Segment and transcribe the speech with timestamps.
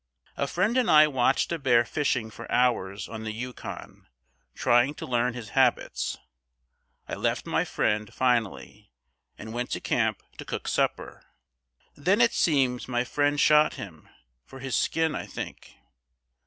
[0.35, 4.07] A friend and I watched a bear fishing for hours on the Yukon,
[4.55, 6.17] trying to learn his habits.
[7.07, 8.89] I left my friend, finally,
[9.37, 11.25] and went to camp to cook supper.
[11.95, 14.09] Then, it seems, my friend shot him,
[14.43, 15.75] for his skin, I think.